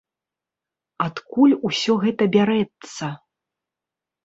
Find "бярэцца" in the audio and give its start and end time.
2.39-3.13